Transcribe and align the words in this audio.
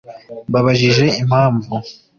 Mbabajije 0.49 1.05
impamvu 1.21 1.73